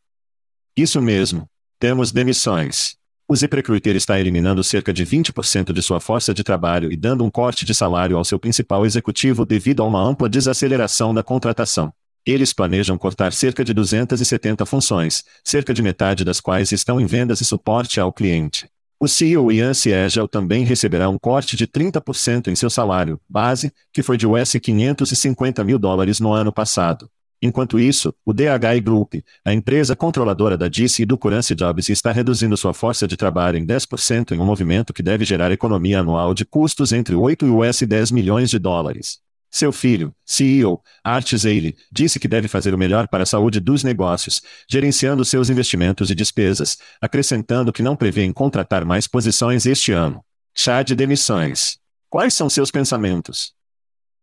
[0.77, 1.51] Isso mesmo.
[1.81, 2.97] Temos demissões.
[3.27, 7.31] O ZipRecruiter está eliminando cerca de 20% de sua força de trabalho e dando um
[7.31, 11.93] corte de salário ao seu principal executivo devido a uma ampla desaceleração da contratação.
[12.25, 17.41] Eles planejam cortar cerca de 270 funções, cerca de metade das quais estão em vendas
[17.41, 18.71] e suporte ao cliente.
[19.01, 24.03] O CEO Ian Siegel também receberá um corte de 30% em seu salário base, que
[24.03, 27.09] foi de US 550 mil dólares no ano passado.
[27.41, 32.11] Enquanto isso, o DHI Group, a empresa controladora da DC e do Currency Jobs está
[32.11, 36.35] reduzindo sua força de trabalho em 10% em um movimento que deve gerar economia anual
[36.35, 39.21] de custos entre 8 e US 10 milhões de dólares.
[39.59, 43.83] Seu filho, CEO, Art Zeile, disse que deve fazer o melhor para a saúde dos
[43.83, 44.41] negócios,
[44.71, 50.25] gerenciando seus investimentos e despesas, acrescentando que não prevê em contratar mais posições este ano.
[50.55, 51.77] Chá de demissões.
[52.09, 53.53] Quais são seus pensamentos?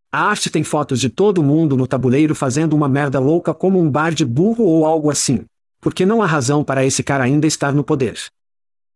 [0.10, 3.92] A arte tem fotos de todo mundo no tabuleiro fazendo uma merda louca como um
[3.92, 5.44] bar de burro ou algo assim.
[5.82, 8.18] Porque não há razão para esse cara ainda estar no poder.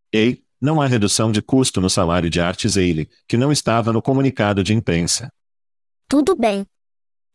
[0.09, 4.01] Ei, não há redução de custo no salário de Art Zeile, que não estava no
[4.01, 5.29] comunicado de imprensa.
[6.09, 6.65] Tudo bem.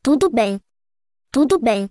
[0.02, 0.58] Tudo bem.
[1.30, 1.88] Tudo bem.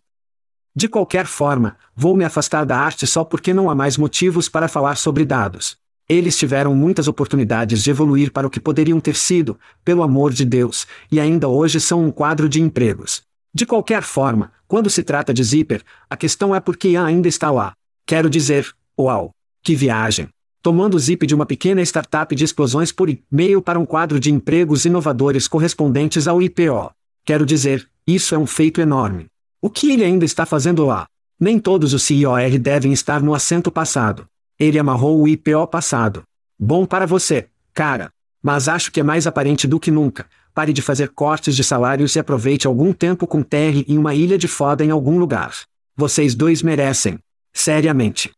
[0.76, 4.67] De qualquer forma, vou me afastar da arte só porque não há mais motivos para
[4.67, 5.78] falar sobre dados.
[6.10, 10.43] Eles tiveram muitas oportunidades de evoluir para o que poderiam ter sido, pelo amor de
[10.43, 13.22] Deus, e ainda hoje são um quadro de empregos.
[13.54, 17.50] De qualquer forma, quando se trata de Zipper, a questão é por que ainda está
[17.50, 17.72] lá.
[18.06, 18.69] Quero dizer,
[19.00, 19.32] uau!
[19.62, 20.28] Que viagem!
[20.63, 24.32] Tomando o zip de uma pequena startup de explosões por e-mail para um quadro de
[24.32, 26.89] empregos inovadores correspondentes ao IPO.
[27.26, 29.26] Quero dizer, isso é um feito enorme.
[29.62, 31.06] O que ele ainda está fazendo lá?
[31.38, 34.26] Nem todos os CIOR devem estar no assento passado.
[34.58, 36.23] Ele amarrou o IPO passado.
[36.58, 38.10] Bom para você, cara.
[38.41, 40.26] Mas acho que é mais aparente do que nunca.
[40.54, 44.38] Pare de fazer cortes de salários e aproveite algum tempo com TR em uma ilha
[44.38, 45.54] de foda em algum lugar.
[45.95, 47.19] Vocês dois merecem.
[47.52, 48.32] Seriamente.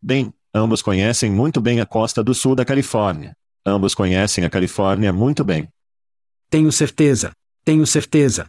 [0.00, 3.34] Bem, ambos conhecem muito bem a costa do sul da Califórnia.
[3.64, 5.68] Ambos conhecem a Califórnia muito bem.
[6.48, 7.32] Tenho certeza.
[7.64, 8.46] Tenho certeza.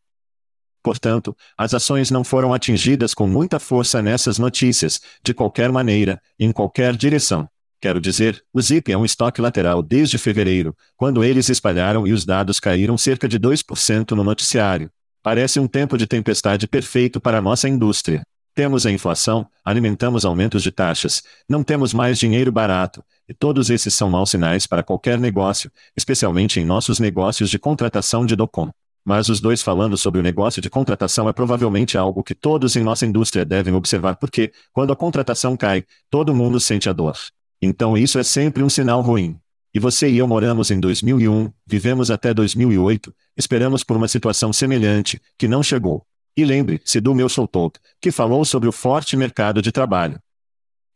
[0.83, 6.51] Portanto, as ações não foram atingidas com muita força nessas notícias, de qualquer maneira, em
[6.51, 7.47] qualquer direção.
[7.79, 12.25] Quero dizer, o Zip é um estoque lateral desde fevereiro, quando eles espalharam e os
[12.25, 14.89] dados caíram cerca de 2% no noticiário.
[15.23, 18.23] Parece um tempo de tempestade perfeito para a nossa indústria.
[18.53, 23.93] Temos a inflação, alimentamos aumentos de taxas, não temos mais dinheiro barato, e todos esses
[23.93, 28.69] são maus sinais para qualquer negócio, especialmente em nossos negócios de contratação de DOCOM.
[29.05, 32.83] Mas os dois falando sobre o negócio de contratação é provavelmente algo que todos em
[32.83, 37.17] nossa indústria devem observar porque, quando a contratação cai, todo mundo sente a dor.
[37.61, 39.39] Então isso é sempre um sinal ruim.
[39.73, 45.21] E você e eu moramos em 2001, vivemos até 2008, esperamos por uma situação semelhante,
[45.37, 46.05] que não chegou.
[46.35, 50.19] E lembre-se do meu Talk, que falou sobre o forte mercado de trabalho.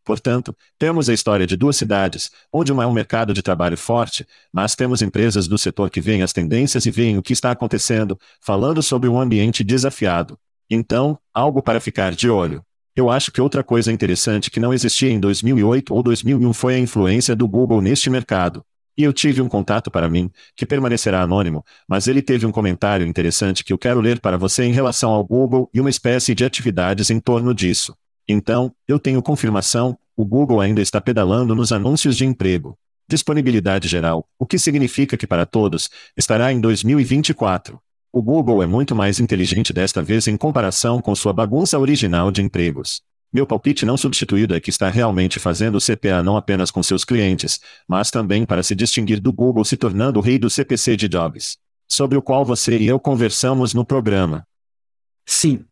[0.05, 4.25] Portanto, temos a história de duas cidades, onde uma é um mercado de trabalho forte,
[4.53, 8.17] mas temos empresas do setor que veem as tendências e veem o que está acontecendo,
[8.39, 10.37] falando sobre um ambiente desafiado.
[10.69, 12.63] Então, algo para ficar de olho.
[12.95, 16.79] Eu acho que outra coisa interessante que não existia em 2008 ou 2001 foi a
[16.79, 18.63] influência do Google neste mercado.
[18.97, 23.05] E eu tive um contato para mim, que permanecerá anônimo, mas ele teve um comentário
[23.05, 26.45] interessante que eu quero ler para você em relação ao Google e uma espécie de
[26.45, 27.95] atividades em torno disso.
[28.27, 32.77] Então, eu tenho confirmação, o Google ainda está pedalando nos anúncios de emprego.
[33.07, 37.79] Disponibilidade geral, o que significa que para todos, estará em 2024.
[38.11, 42.41] O Google é muito mais inteligente desta vez em comparação com sua bagunça original de
[42.41, 43.03] empregos.
[43.33, 47.03] Meu palpite não substituído é que está realmente fazendo o CPA não apenas com seus
[47.03, 51.07] clientes, mas também para se distinguir do Google se tornando o rei do CPC de
[51.07, 51.57] jobs.
[51.87, 54.47] Sobre o qual você e eu conversamos no programa.
[55.25, 55.65] Sim,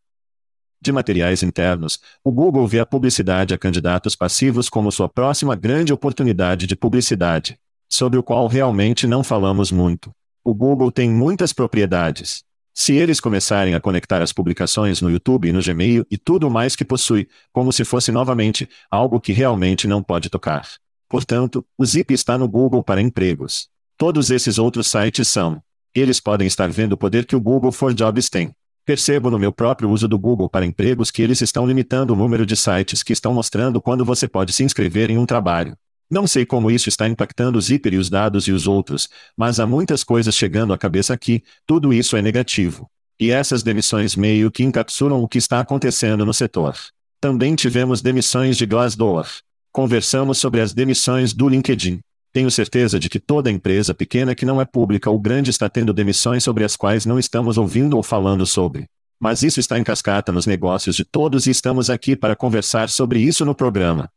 [0.83, 5.93] de materiais internos, o Google vê a publicidade a candidatos passivos como sua próxima grande
[5.93, 7.57] oportunidade de publicidade,
[7.89, 10.11] sobre o qual realmente não falamos muito.
[10.43, 12.43] O Google tem muitas propriedades.
[12.75, 16.75] Se eles começarem a conectar as publicações no YouTube e no Gmail e tudo mais
[16.75, 20.67] que possui, como se fosse novamente algo que realmente não pode tocar.
[21.07, 23.69] Portanto, o Zip está no Google para empregos.
[23.95, 25.61] Todos esses outros sites são.
[25.93, 28.51] Eles podem estar vendo o poder que o Google for Jobs tem.
[28.83, 32.45] Percebo no meu próprio uso do Google para empregos que eles estão limitando o número
[32.45, 35.77] de sites que estão mostrando quando você pode se inscrever em um trabalho.
[36.13, 39.59] Não sei como isso está impactando o Zipper e os dados e os outros, mas
[39.59, 42.87] há muitas coisas chegando à cabeça aqui, tudo isso é negativo.
[43.19, 46.77] E essas demissões meio que encapsulam o que está acontecendo no setor.
[47.19, 49.25] Também tivemos demissões de Glassdoor.
[49.71, 51.99] Conversamos sobre as demissões do LinkedIn.
[52.31, 55.91] Tenho certeza de que toda empresa pequena que não é pública ou grande está tendo
[55.91, 58.85] demissões sobre as quais não estamos ouvindo ou falando sobre.
[59.19, 63.19] Mas isso está em cascata nos negócios de todos e estamos aqui para conversar sobre
[63.19, 64.07] isso no programa.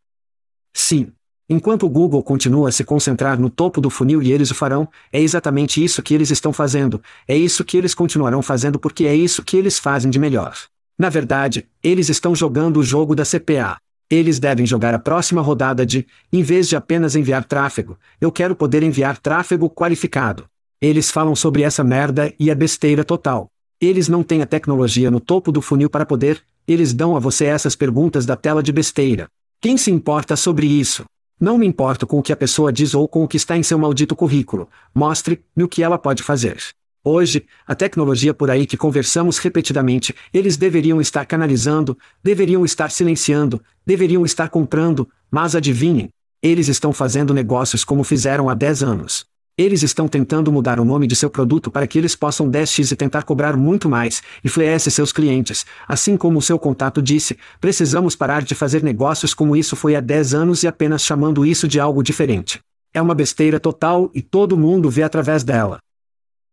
[0.75, 1.11] Sim.
[1.49, 4.89] Enquanto o Google continua a se concentrar no topo do funil e eles o farão,
[5.13, 9.15] é exatamente isso que eles estão fazendo, é isso que eles continuarão fazendo porque é
[9.15, 10.57] isso que eles fazem de melhor.
[10.99, 13.77] Na verdade, eles estão jogando o jogo da CPA.
[14.11, 18.57] Eles devem jogar a próxima rodada de, em vez de apenas enviar tráfego, eu quero
[18.57, 20.47] poder enviar tráfego qualificado.
[20.81, 23.49] Eles falam sobre essa merda e a besteira total.
[23.81, 27.45] Eles não têm a tecnologia no topo do funil para poder, eles dão a você
[27.45, 29.29] essas perguntas da tela de besteira.
[29.61, 31.05] Quem se importa sobre isso?
[31.39, 33.63] Não me importo com o que a pessoa diz ou com o que está em
[33.63, 34.71] seu maldito currículo.
[34.95, 36.57] Mostre-me o que ela pode fazer.
[37.05, 43.63] Hoje, a tecnologia por aí que conversamos repetidamente, eles deveriam estar canalizando, deveriam estar silenciando,
[43.85, 46.09] deveriam estar comprando, mas adivinhem,
[46.43, 49.27] eles estão fazendo negócios como fizeram há 10 anos.
[49.59, 52.97] Eles estão tentando mudar o nome de seu produto para que eles possam 10x e
[52.97, 55.65] tentar cobrar muito mais, influencia seus clientes.
[55.89, 60.01] Assim como o seu contato disse, precisamos parar de fazer negócios como isso foi há
[60.01, 62.61] 10 anos e apenas chamando isso de algo diferente.
[62.93, 65.79] É uma besteira total e todo mundo vê através dela.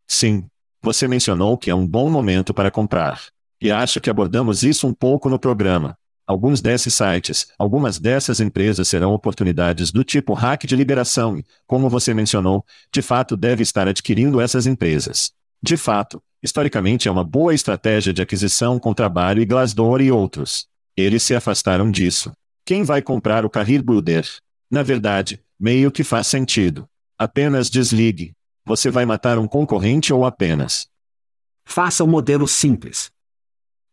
[0.07, 0.45] Sim.
[0.81, 3.21] Você mencionou que é um bom momento para comprar.
[3.61, 5.93] E acho que abordamos isso um pouco no programa.
[6.25, 11.89] Alguns desses sites, algumas dessas empresas serão oportunidades do tipo hack de liberação e, como
[11.89, 15.33] você mencionou, de fato deve estar adquirindo essas empresas.
[15.61, 20.65] De fato, historicamente é uma boa estratégia de aquisição com trabalho e Glassdoor e outros.
[20.95, 22.31] Eles se afastaram disso.
[22.65, 24.25] Quem vai comprar o Career Builder?
[24.71, 26.87] Na verdade, meio que faz sentido.
[27.17, 28.33] Apenas desligue.
[28.65, 30.87] Você vai matar um concorrente ou apenas?
[31.65, 33.11] Faça um modelo simples.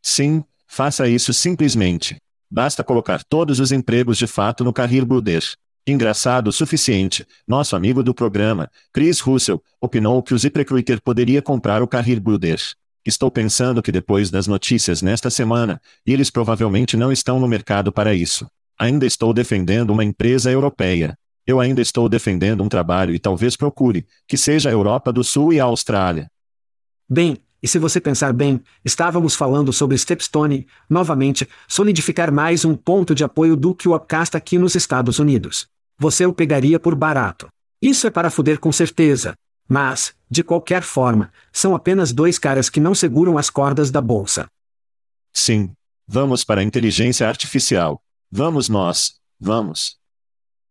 [0.00, 2.16] Sim, faça isso simplesmente.
[2.48, 5.42] Basta colocar todos os empregos de fato no Career Builder.
[5.84, 11.82] Engraçado o suficiente, nosso amigo do programa, Chris Russell, opinou que o ZipRecruiter poderia comprar
[11.82, 12.60] o Career Builder.
[13.04, 18.14] Estou pensando que depois das notícias nesta semana, eles provavelmente não estão no mercado para
[18.14, 18.46] isso.
[18.78, 21.18] Ainda estou defendendo uma empresa europeia.
[21.44, 25.52] Eu ainda estou defendendo um trabalho e talvez procure, que seja a Europa do Sul
[25.52, 26.30] e a Austrália.
[27.08, 33.14] Bem, e se você pensar bem, estávamos falando sobre Stepstone, novamente, solidificar mais um ponto
[33.14, 35.68] de apoio do que o Upcast aqui nos Estados Unidos.
[35.98, 37.48] Você o pegaria por barato.
[37.82, 39.34] Isso é para fuder com certeza.
[39.68, 44.48] Mas, de qualquer forma, são apenas dois caras que não seguram as cordas da bolsa.
[45.32, 45.72] Sim.
[46.08, 48.02] Vamos para a inteligência artificial.
[48.30, 49.14] Vamos nós.
[49.38, 49.96] Vamos.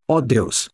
[0.08, 0.70] Oh Deus.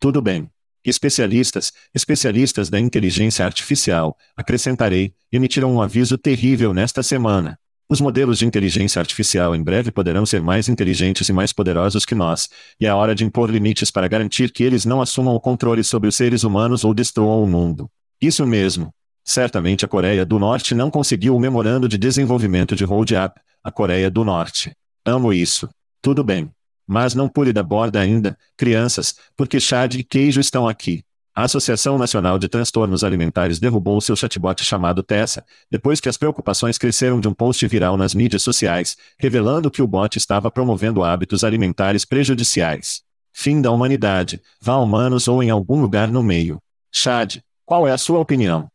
[0.00, 0.50] Tudo bem.
[0.88, 7.58] Especialistas, especialistas da inteligência artificial, acrescentarei, emitiram um aviso terrível nesta semana.
[7.88, 12.14] Os modelos de inteligência artificial em breve poderão ser mais inteligentes e mais poderosos que
[12.14, 12.48] nós,
[12.80, 16.08] e é hora de impor limites para garantir que eles não assumam o controle sobre
[16.08, 17.90] os seres humanos ou destruam o mundo.
[18.20, 18.94] Isso mesmo.
[19.24, 24.08] Certamente a Coreia do Norte não conseguiu o memorando de desenvolvimento de Roadmap, a Coreia
[24.08, 24.72] do Norte.
[25.04, 25.68] Amo isso.
[26.00, 26.48] Tudo bem.
[26.86, 31.02] Mas não pule da borda ainda, crianças, porque chá e queijo estão aqui.
[31.34, 36.78] A Associação Nacional de Transtornos Alimentares derrubou seu chatbot chamado Tessa, depois que as preocupações
[36.78, 41.44] cresceram de um post viral nas mídias sociais, revelando que o bot estava promovendo hábitos
[41.44, 43.02] alimentares prejudiciais.
[43.34, 46.58] Fim da humanidade, vá humanos ou em algum lugar no meio.
[46.90, 48.70] Chad, qual é a sua opinião?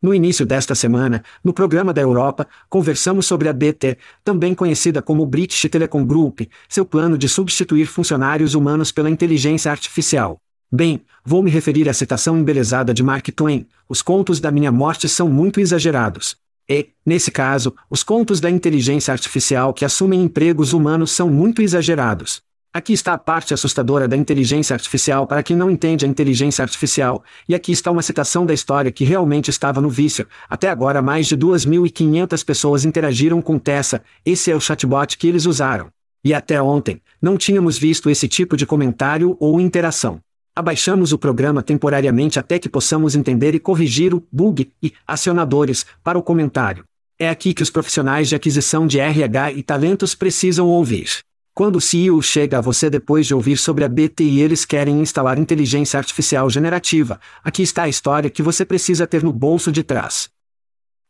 [0.00, 5.26] No início desta semana, no programa da Europa, conversamos sobre a BT, também conhecida como
[5.26, 10.38] British Telecom Group, seu plano de substituir funcionários humanos pela inteligência artificial.
[10.70, 15.08] Bem, vou me referir à citação embelezada de Mark Twain: os contos da minha morte
[15.08, 16.36] são muito exagerados.
[16.68, 22.40] E, nesse caso, os contos da inteligência artificial que assumem empregos humanos são muito exagerados.
[22.78, 27.24] Aqui está a parte assustadora da inteligência artificial para quem não entende a inteligência artificial,
[27.48, 30.28] e aqui está uma citação da história que realmente estava no vício.
[30.48, 35.44] Até agora mais de 2.500 pessoas interagiram com Tessa, esse é o chatbot que eles
[35.44, 35.88] usaram.
[36.22, 40.20] E até ontem, não tínhamos visto esse tipo de comentário ou interação.
[40.54, 46.16] Abaixamos o programa temporariamente até que possamos entender e corrigir o bug e acionadores para
[46.16, 46.84] o comentário.
[47.18, 51.26] É aqui que os profissionais de aquisição de RH e talentos precisam ouvir.
[51.58, 55.00] Quando o CEO chega a você depois de ouvir sobre a BT e eles querem
[55.00, 59.82] instalar inteligência artificial generativa, aqui está a história que você precisa ter no bolso de
[59.82, 60.30] trás.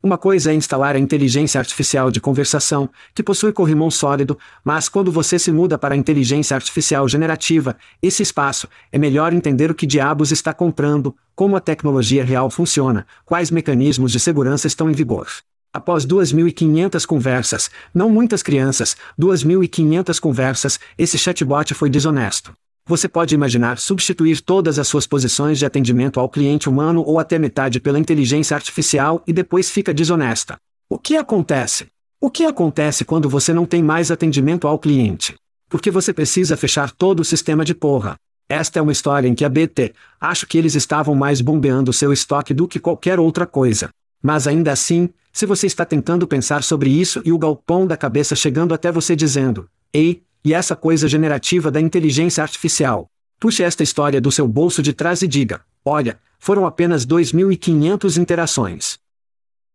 [0.02, 5.12] Uma coisa é instalar a inteligência artificial de conversação, que possui corrimão sólido, mas quando
[5.12, 9.86] você se muda para a inteligência artificial generativa, esse espaço, é melhor entender o que
[9.86, 15.26] diabos está comprando, como a tecnologia real funciona, quais mecanismos de segurança estão em vigor.
[15.72, 22.54] Após 2.500 conversas, não muitas crianças, 2.500 conversas, esse chatbot foi desonesto.
[22.86, 27.38] Você pode imaginar substituir todas as suas posições de atendimento ao cliente humano ou até
[27.38, 30.56] metade pela inteligência artificial e depois fica desonesta.
[30.88, 31.88] O que acontece?
[32.18, 35.34] O que acontece quando você não tem mais atendimento ao cliente?
[35.68, 38.16] Porque você precisa fechar todo o sistema de porra.
[38.48, 42.10] Esta é uma história em que a BT, acho que eles estavam mais bombeando seu
[42.10, 43.90] estoque do que qualquer outra coisa.
[44.22, 48.34] Mas ainda assim, se você está tentando pensar sobre isso e o galpão da cabeça
[48.34, 53.10] chegando até você dizendo: Ei, e essa coisa generativa da inteligência artificial.
[53.38, 58.98] Puxe esta história do seu bolso de trás e diga: Olha, foram apenas 2.500 interações.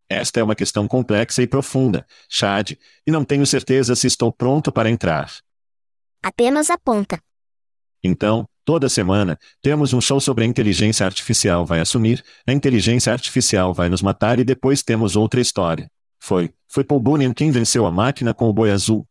[0.10, 2.72] Esta é uma questão complexa e profunda, Chad,
[3.08, 5.32] e não tenho certeza se estou pronto para entrar.
[6.22, 7.20] Apenas aponta.
[8.04, 13.74] Então, toda semana, temos um show sobre a inteligência artificial vai assumir, a inteligência artificial
[13.74, 15.89] vai nos matar e depois temos outra história.
[16.20, 19.05] Foi, foi Paul Bunyan quem venceu a máquina com o boi azul.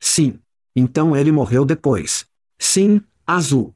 [0.00, 0.38] Sim.
[0.74, 2.26] Então ele morreu depois.
[2.58, 3.74] Sim, azul.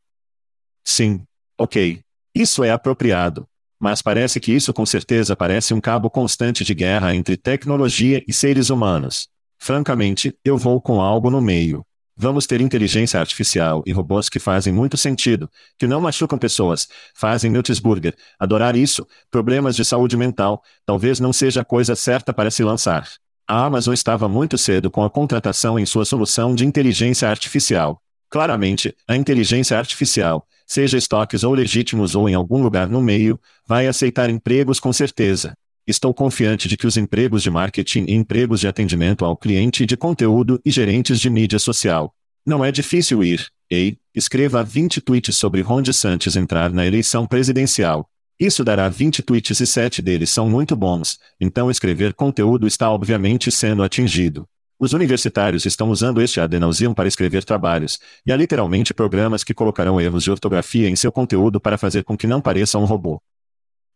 [0.85, 1.23] Sim.
[1.57, 2.01] Ok.
[2.35, 3.47] Isso é apropriado.
[3.81, 8.33] Mas parece que isso com certeza parece um cabo constante de guerra entre tecnologia e
[8.33, 9.29] seres humanos.
[9.57, 11.85] Francamente, eu vou com algo no meio.
[12.21, 15.49] Vamos ter inteligência artificial e robôs que fazem muito sentido,
[15.79, 21.61] que não machucam pessoas, fazem Newtisburger, adorar isso, problemas de saúde mental, talvez não seja
[21.61, 23.09] a coisa certa para se lançar.
[23.47, 28.03] A Amazon estava muito cedo com a contratação em sua solução de inteligência artificial.
[28.29, 33.87] Claramente, a inteligência artificial, seja estoques ou legítimos ou em algum lugar no meio, vai
[33.87, 35.55] aceitar empregos com certeza.
[35.89, 39.97] Estou confiante de que os empregos de marketing e empregos de atendimento ao cliente de
[39.97, 42.15] conteúdo e gerentes de mídia social.
[42.45, 43.49] Não é difícil ir.
[43.71, 48.07] Ei, escreva 20 tweets sobre Ron DeSantis entrar na eleição presidencial.
[48.39, 53.51] Isso dará 20 tweets e 7 deles são muito bons, então escrever conteúdo está obviamente
[53.51, 54.47] sendo atingido.
[54.79, 59.99] Os universitários estão usando este adenausium para escrever trabalhos, e há literalmente programas que colocarão
[59.99, 63.23] erros de ortografia em seu conteúdo para fazer com que não pareça um robô.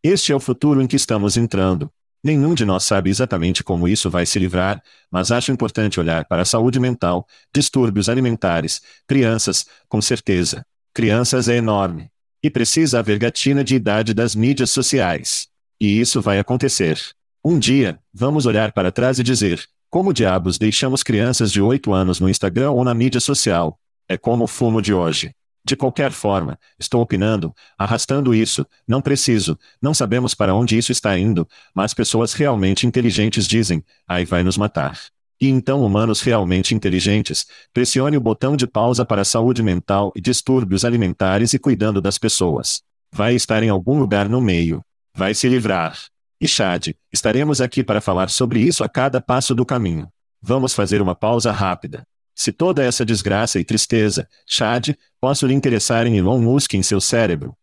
[0.05, 1.89] Este é o futuro em que estamos entrando.
[2.25, 6.43] Nenhum de nós sabe exatamente como isso vai se livrar, mas acho importante olhar para
[6.43, 7.25] a saúde mental,
[7.55, 10.67] distúrbios alimentares, crianças, com certeza.
[10.93, 12.11] Crianças é enorme.
[12.43, 15.47] E precisa haver gatina de idade das mídias sociais.
[15.81, 17.01] E isso vai acontecer.
[17.45, 22.19] Um dia, vamos olhar para trás e dizer: como diabos deixamos crianças de 8 anos
[22.19, 23.79] no Instagram ou na mídia social?
[24.09, 25.33] É como o fumo de hoje.
[25.65, 31.17] De qualquer forma, estou opinando, arrastando isso, não preciso, não sabemos para onde isso está
[31.17, 34.99] indo, mas pessoas realmente inteligentes dizem, ai vai nos matar.
[35.41, 40.85] E então humanos realmente inteligentes, pressione o botão de pausa para saúde mental e distúrbios
[40.85, 42.83] alimentares e cuidando das pessoas.
[43.13, 44.85] Vai estar em algum lugar no meio.
[45.15, 45.99] Vai se livrar.
[46.41, 50.09] E Chad, estaremos aqui para falar sobre isso a cada passo do caminho.
[50.41, 52.05] Vamos fazer uma pausa rápida.
[52.35, 57.01] Se toda essa desgraça e tristeza, Chad, posso lhe interessar em Elon Musk em seu
[57.01, 57.57] cérebro?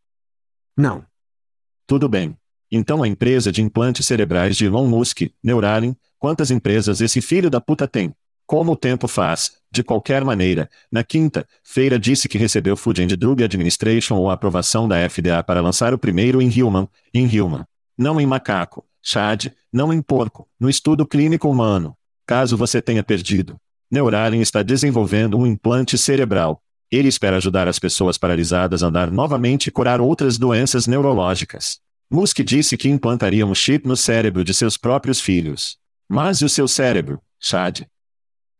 [0.77, 1.03] Não.
[1.87, 2.37] Tudo bem.
[2.71, 7.59] Então a empresa de implantes cerebrais de Elon Musk, Neuralink, quantas empresas esse filho da
[7.59, 8.13] puta tem?
[8.45, 13.43] Como o tempo faz, de qualquer maneira, na quinta-feira disse que recebeu Food and Drug
[13.43, 17.65] Administration ou aprovação da FDA para lançar o primeiro em human, em human.
[17.97, 21.95] Não em macaco, Chad, não em porco, no estudo clínico humano.
[22.25, 23.59] Caso você tenha perdido.
[23.91, 26.61] Neuralink está desenvolvendo um implante cerebral.
[26.91, 31.79] Ele espera ajudar as pessoas paralisadas a andar novamente e curar outras doenças neurológicas.
[32.09, 35.77] Musk disse que implantaria um chip no cérebro de seus próprios filhos.
[36.07, 37.81] Mas e o seu cérebro, Chad?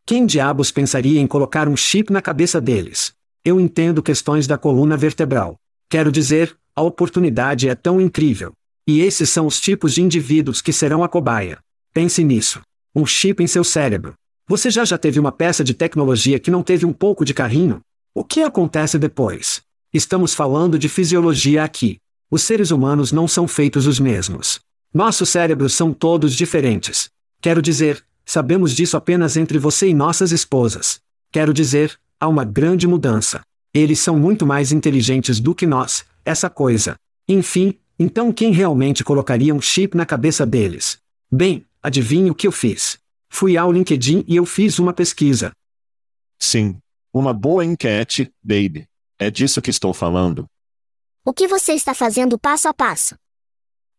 [0.05, 3.13] Quem diabos pensaria em colocar um chip na cabeça deles?
[3.45, 5.55] Eu entendo questões da coluna vertebral.
[5.87, 8.53] Quero dizer, a oportunidade é tão incrível.
[8.87, 11.59] E esses são os tipos de indivíduos que serão a cobaia.
[11.93, 12.61] Pense nisso.
[12.95, 14.15] Um chip em seu cérebro.
[14.49, 17.81] Você já já teve uma peça de tecnologia que não teve um pouco de carrinho?
[18.15, 19.61] O que acontece depois?
[19.93, 21.99] Estamos falando de fisiologia aqui.
[22.31, 24.59] Os seres humanos não são feitos os mesmos.
[24.91, 27.11] Nossos cérebros são todos diferentes.
[27.39, 30.99] Quero dizer, sabemos disso apenas entre você e nossas esposas.
[31.31, 33.41] Quero dizer, há uma grande mudança.
[33.71, 36.95] Eles são muito mais inteligentes do que nós, essa coisa.
[37.27, 40.97] Enfim, então quem realmente colocaria um chip na cabeça deles?
[41.31, 42.98] Bem, adivinhe o que eu fiz.
[43.29, 45.51] Fui ao LinkedIn e eu fiz uma pesquisa.
[46.37, 46.77] Sim.
[47.13, 48.87] Uma boa enquete, baby.
[49.17, 50.45] É disso que estou falando.
[51.25, 53.15] O que você está fazendo passo a passo?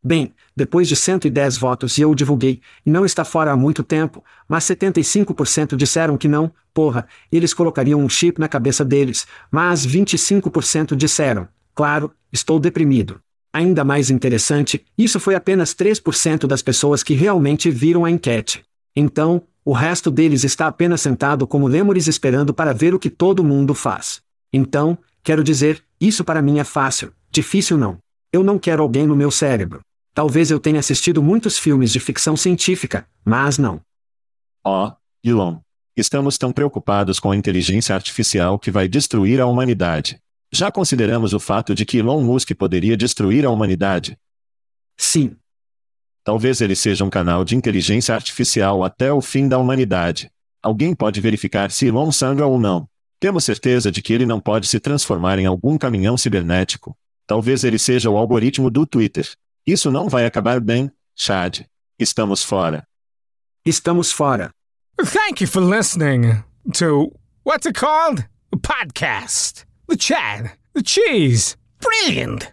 [0.02, 4.24] Bem, depois de 110 votos e eu divulguei, e não está fora há muito tempo,
[4.48, 10.96] mas 75% disseram que não, porra, eles colocariam um chip na cabeça deles, mas 25%
[10.96, 13.20] disseram, claro, estou deprimido.
[13.52, 18.64] Ainda mais interessante, isso foi apenas 3% das pessoas que realmente viram a enquete.
[18.94, 23.44] Então, o resto deles está apenas sentado como lêmures esperando para ver o que todo
[23.44, 24.22] mundo faz.
[24.52, 27.98] Então, quero dizer, isso para mim é fácil, difícil não.
[28.32, 29.80] Eu não quero alguém no meu cérebro.
[30.14, 33.80] Talvez eu tenha assistido muitos filmes de ficção científica, mas não.
[34.64, 34.90] Oh,
[35.22, 35.58] Elon.
[35.96, 40.18] Estamos tão preocupados com a inteligência artificial que vai destruir a humanidade.
[40.52, 44.18] Já consideramos o fato de que Elon Musk poderia destruir a humanidade?
[44.96, 45.36] Sim,
[46.24, 50.30] Talvez ele seja um canal de inteligência artificial até o fim da humanidade.
[50.62, 52.86] Alguém pode verificar se Elon sangra ou não.
[53.18, 56.96] Temos certeza de que ele não pode se transformar em algum caminhão cibernético.
[57.26, 59.28] Talvez ele seja o algoritmo do Twitter.
[59.66, 61.60] Isso não vai acabar bem, Chad.
[61.98, 62.86] Estamos fora.
[63.64, 64.50] Estamos fora.
[64.98, 66.42] Thank you for listening
[66.74, 67.12] to
[67.44, 68.26] what's it called?
[68.52, 69.64] A podcast.
[69.86, 70.50] The Chad.
[70.74, 71.56] The Cheese.
[71.80, 72.52] Brilliant.